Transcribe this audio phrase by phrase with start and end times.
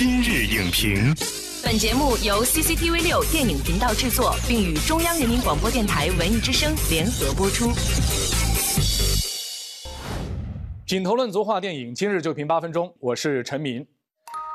[0.00, 1.14] 今日影评，
[1.62, 7.70] 本节目由 CCTV 六电影频道制作，并与中央人民广播电台文艺之声联合播出。
[10.86, 12.90] 品头论足话电影，今日就评八分钟。
[12.98, 13.86] 我是陈明。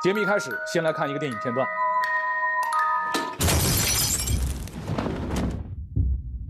[0.02, 1.64] 节目一开始，先来看一个电影片段。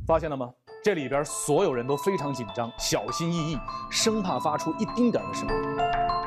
[0.07, 0.49] 发现了吗？
[0.83, 3.59] 这里边所有人都非常紧张，小心翼翼，
[3.91, 5.55] 生怕发出一丁点的声音。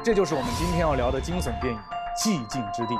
[0.04, 1.80] 这就是我们今天要聊的惊悚电影
[2.24, 2.94] 《寂静之地》。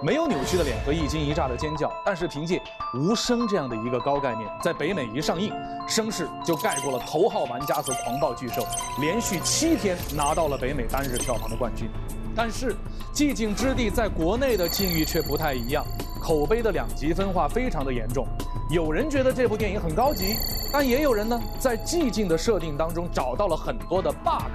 [0.00, 2.62] 没有扭曲的脸和一惊一乍的尖叫，但是凭借
[2.94, 5.52] 无声这样的一个高概念，在北美一上映，
[5.88, 8.62] 声势就盖过了《头号玩家》和《狂暴巨兽》，
[9.00, 11.88] 连续七天拿到了北美单日票房的冠军。
[12.36, 12.72] 但是
[13.12, 15.84] 《寂静之地》在国内的境遇却不太一样，
[16.22, 18.24] 口碑的两极分化非常的严重。
[18.70, 20.36] 有人觉得这部电影很高级，
[20.72, 24.52] 但也有人呢在寂静的设定当中找到了很多的 bug，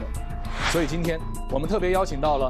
[0.71, 1.19] 所以今天
[1.51, 2.49] 我们特别邀请到了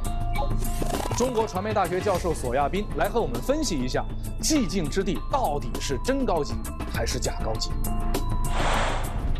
[1.15, 4.03] 中国传媒大学教授索亚斌来和我们分析一下
[4.43, 6.55] 《寂静之地》到底是真高级
[6.91, 7.69] 还是假高级。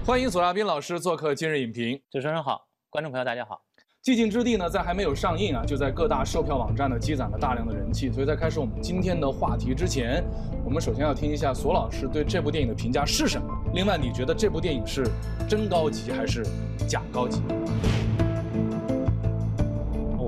[0.05, 1.99] 欢迎索亚斌老师做客今日影评。
[2.11, 3.59] 主持人好，观众朋友大家好。
[4.07, 8.11] 《寂静之地》呢，在还没有上映啊，就在各大售票网站呢积攒了大量的人气。
[8.11, 10.23] 所以在开始我们今天的话题之前，
[10.63, 13.47] 我们首先要听一下索老师对这部电影的评价是什么。
[13.73, 15.07] 另外，你觉得这部电影是
[15.49, 16.45] 真高级还是
[16.87, 17.41] 假高级？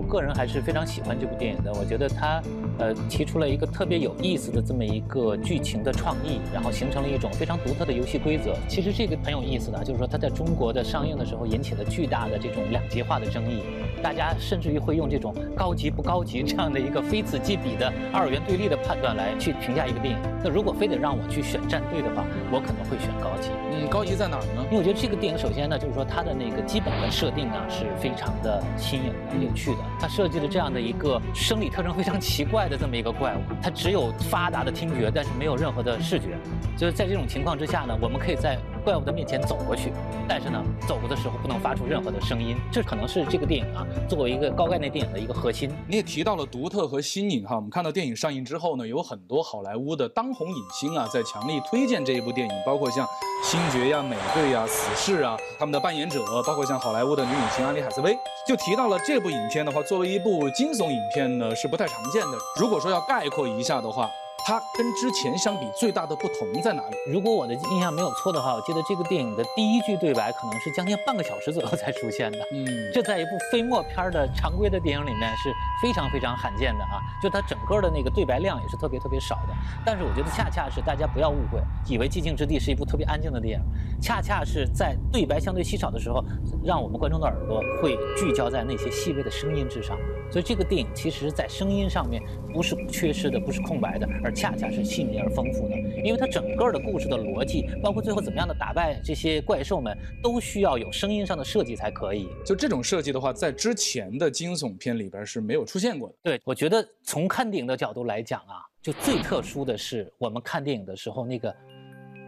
[0.06, 1.74] 我个人还是非常喜欢这部电影的。
[1.74, 2.42] 我觉得它。
[2.78, 8.54] 呃，提出了一个特别有意思的这么一个剧情的创意，然后形成了一种非常独特的游戏规则。
[8.68, 13.62] 其实这个很有意思的，就是说它在中国的上映的时候引起了巨大的这种两极化的争议，
[14.04, 20.20] 大家甚至于会用这种高级不高级这样的一个非此即彼的二元对立的判断来去评价一个电影。
[20.44, 23.52] 那如果非得让我去选战队的话，我可能会选高级。
[23.72, 24.66] 嗯，高级在哪儿呢？
[24.66, 29.78] 因为我觉得这个电影首先呢，就是说它的那个基本的设定啊是非常的新颖的、有趣的。
[29.98, 32.66] 他设计了这样的一个生理特征非常奇怪。
[32.66, 36.36] 的这么一个怪物，它只有发达的听觉，但是没有任何的视觉。
[36.76, 39.92] 就是在这种情况之下呢，我们可以在怪物的面前走过去，
[40.30, 42.56] 但是呢，走过的时候不能发出任何的声音。
[42.72, 45.72] 这可能是这个电影啊，作为一个高概念电影的一个核心。
[45.88, 53.08] 你也提到了独特和新颖哈，我们看到电影上映之后呢，有很多好莱坞的当红影星啊，在强力推荐这一部电影，包括像
[53.44, 58.16] 星爵呀、美队呀、死侍啊，他们的扮演者，包括像好莱坞的女影星安妮海瑟薇，
[58.48, 62.38] 就提到了这部影片的话，作为一部惊悚影片呢，是不太常见的。
[62.62, 64.08] 如果说要概括一下的话。
[64.48, 66.96] 它跟之前相比最大的不同在哪里？
[67.12, 72.38] 如果我的印象没有错的话，我记得这个电影的第一句对白可能是将近半个小时左右才出现的。
[72.52, 75.52] 嗯，这在一部非默片的常规的电影里面是
[75.82, 77.02] 非常非常罕见的啊！
[77.24, 79.56] 就它整个的那个对白量也是特别特别少的。
[79.84, 83.66] 但是我觉得恰恰是大家不要误会，以为《寂静之地》是一部特别安静的电影，
[84.00, 86.24] 恰恰是在对白相对稀少的时候，
[86.64, 89.98] 让我们观众的耳朵会聚焦在那些细微的声音之上。
[90.32, 92.22] 所以这个电影其实，在声音上面
[92.54, 95.76] 不是缺失的，不是空白的，而恰恰是细腻而丰富的。
[96.04, 102.28] 因为它整个的故事的逻辑，包括最后怎么样的打败这些怪兽们，都需要有声音上的设计才可以。
[102.46, 106.16] 就这种设计的话，在之前的惊悚片里边是没有出现过的。
[106.22, 111.56] 对，我觉得从看电影的角度来讲啊，就最特殊的是我们看电影的时候那个。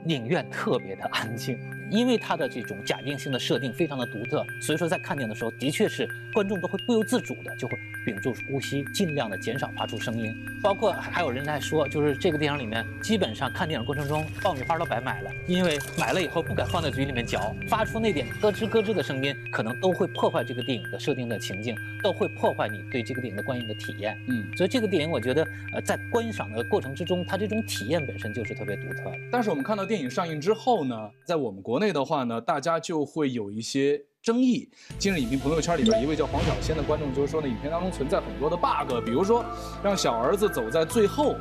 [0.06, 1.58] 影院特别的安静，
[1.90, 10.34] 因为它的这种假定性的设定非常的独特，所以说在看电影的时候，的确是观众都会不由自主的就会屏住呼吸，尽量的减少发出声音。
[10.62, 24.18] 包括还有人在说，就是这个电影里面基本上看电影过程中爆米花都白买了，因为买了以后不敢放在嘴里面嚼，发出那点咯吱咯吱的声音，可能都会破坏这个电影的设定的情境，都会破坏你对这个电影的观影的体验。
[24.28, 29.18] 嗯，所以这个电影我觉得，呃，在观赏的过程之中，它这种体验本身就是特别独特的。
[29.32, 30.10] 但是我们看到电影。
[30.10, 34.70] 上映之后呢，在我们国内的话呢，大家就会有一些争议。
[35.00, 39.44] 今日影评朋友圈里边，一位叫黄小仙的观众就是说呢，影片当中存在很多的 bug，比如说
[39.82, 41.36] 让小儿子走在最后。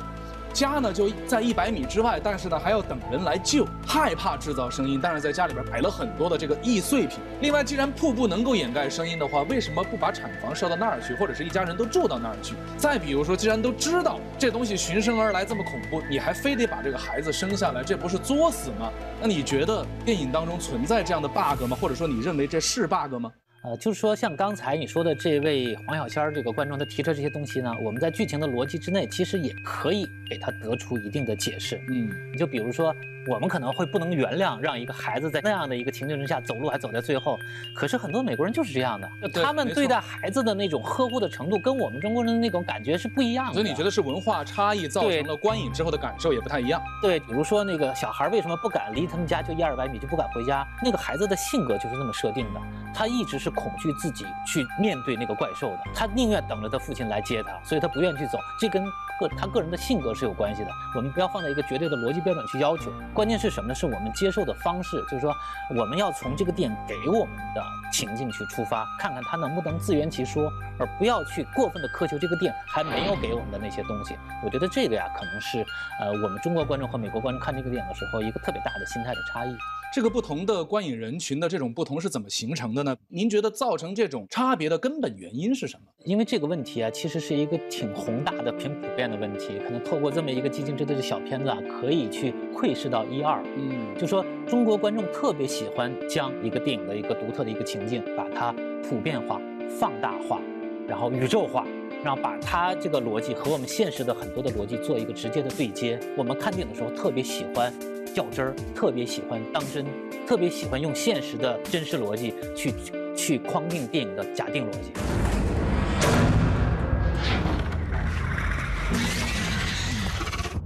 [0.57, 7.19] 家呢就在一百米之外，但是呢还要等人来救，害怕制造声音，但是在家里边摆了很多的这个易碎品。
[7.41, 12.55] 另外，既然瀑布能够掩盖声音的话，为什么不把产房设到那儿去，或者是一家人都住到那儿去？
[12.75, 18.91] 再比如说，既然都知道这东西循声而来这么恐怖，你还非得把这个孩子生下来，这不是作死吗？
[19.21, 21.77] 那你觉得电影当中存在这样的 bug 吗？
[21.79, 23.31] 或者说你认为这是 bug 吗？
[23.63, 31.81] 呃，就是说，像刚才你说的这位黄小仙儿这个观众，他提出这些东西呢，我们在剧情的逻辑之内，其实也可以给他得出一定的解释。
[31.89, 32.95] 嗯，你就比如说。
[33.29, 37.37] 我们可能会不能原谅让一个孩子在那样的一个情境之下走路还走在最后，
[37.75, 43.53] 可是很多美国人就是这样的，他们对待孩子的那种呵护的程度跟我们中国人的那种感觉是不一样的。
[43.55, 46.81] 所以你觉得是文化差异造成了观影之后的感受也不太一样？
[47.01, 50.65] 对，比如说那个小孩为什么不敢离他们家就一二百米就不敢回家？
[50.81, 52.61] 那个孩子的性格就是那么设定的，
[52.93, 58.39] 他一直是恐惧自己去面对那个怪兽的，他宁愿等着他父亲来接他，所以他不愿意去走。
[58.57, 58.85] 这跟
[59.19, 60.71] 个他个人的性格是有关系的。
[60.95, 63.75] 我们不要放在一个绝对的逻辑标准去要求，关键是什么呢？
[63.75, 63.91] 是我。
[63.99, 65.35] 们接受的方式，就是说，
[65.75, 74.15] 我们要从这个电影给我们的情境去出发，看看他能不能自圆其说，而不要去过分的苛求这个电影还没有给我们的那些东西。
[74.45, 75.65] 我觉得这个呀，可能是
[75.99, 79.57] 呃，我们中国观众和美国观众看这个电影的时候一个特别大的心态的差异。
[79.93, 82.95] 这个不同的观影人群的这种不同是怎么形成的呢？
[83.07, 85.83] 您觉得造成这种差别的根本原因是什么？
[86.03, 89.59] 因为这个问题啊，其实是一个挺宏大的、挺普遍的问题。
[89.65, 93.41] 可能透过这么一个寂静之地的小片子啊，可以去窥视到一二。
[93.55, 98.53] 嗯，就说中国观众特别喜欢将一个电影的一个独特的一个情境，把它
[98.87, 99.41] 普遍化、
[99.79, 100.39] 放大化，
[100.87, 101.65] 然后宇宙化，
[102.03, 105.99] 然后把它这个逻辑和我们现实的很多的逻辑做一个直接的对接。
[106.17, 107.73] 我们看电影的时候特别喜欢。
[108.15, 109.85] 较真儿，特别喜欢当真，
[110.25, 112.73] 特别喜欢用现实的真实逻辑去
[113.15, 115.26] 去框定电影的假定逻辑。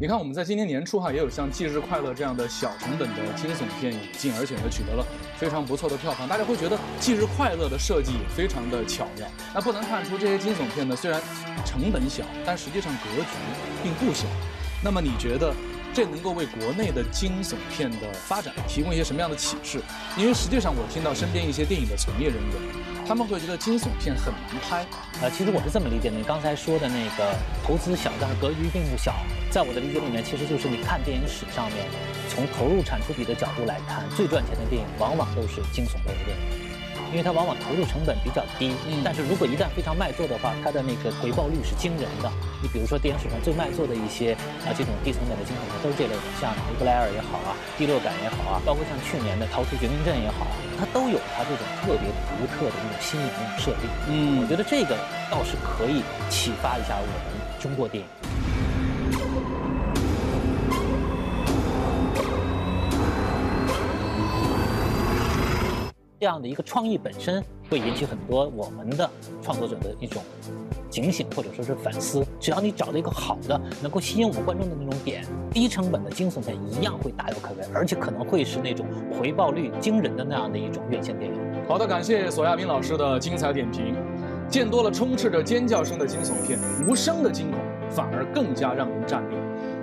[0.01, 5.05] 你看，我们在今年年初哈，也有像《忌日快乐》这样的小成本的惊悚片引进，而且呢取得了
[5.37, 6.27] 非常不错的票房。
[6.27, 9.27] 大家会觉得《忌日快乐》的设计也非常的巧妙。
[9.53, 11.21] 那不难看出，这些惊悚片呢虽然
[11.67, 13.27] 成本小，但实际上格局
[13.83, 14.25] 并不小。
[14.83, 15.53] 那么你觉得？
[15.93, 19.81] 这能够为国内的惊悚片的发展提供一些什么样的启示？
[20.17, 24.85] 因为实际上我听到身边一些电影的从业人员，他们会觉得惊悚片很难拍。
[25.21, 27.35] 呃，其实我是这么理解的，你刚才说的那个
[27.65, 29.15] 投资小，但是格局并不小，
[29.49, 31.85] 在我的理解里面，其实就是你看电影史上面，
[32.29, 36.60] 从投入产出比的角度来看，最赚钱的电影往往都是惊悚类的电影。
[37.11, 38.71] 因为它往往投入成本比较低，
[39.03, 42.31] 但是如果一旦非常卖座的话，它的那个回报率是惊人的。
[42.63, 44.31] 你比如说电影史上最卖座的一些
[44.63, 50.47] 啊，这种低成本的惊悚片都是这类的，像尼布莱尔也好啊，第六感也好啊，包括像去年的逃出绝命镇也好，
[50.79, 53.89] 它都有它这种特别独特的那种新颖的设定。
[54.07, 54.95] 嗯，我觉得这个
[55.29, 58.07] 倒是可以启发一下我们中国电影。
[66.21, 69.09] 这样的一个创意本身会引起很多我们的
[69.41, 70.21] 创作者的一种
[70.87, 72.23] 警醒或者说是反思。
[72.39, 78.85] 只要你找到一个好的能够吸引我们观众的那种点，低成本的惊悚片一样会大有可为，而且可能会是那种
[79.19, 81.39] 回报率惊人的那样的一种院线电影。
[81.67, 83.95] 好的，感谢索亚斌老师的精彩点评。
[84.47, 87.59] 见多了充斥着尖叫声的惊悚片，无声的惊恐
[87.89, 89.35] 反而更加让人站立。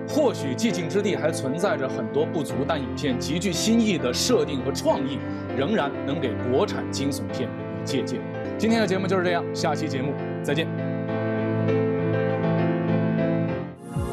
[0.09, 5.19] 或许寂静之地还存在着很多不足，但影片极具新意的设定和创意，
[5.57, 8.19] 仍然能给国产惊悚片以借鉴。
[8.57, 10.13] 今天的节目就是这样，下期节目
[10.43, 10.67] 再见。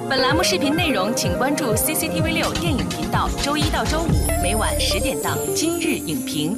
[0.08, 4.08] 本栏目视频内容，请关注 CCTV 六电影频道，周一到周五
[4.44, 6.56] 每晚十点档《今日影评》。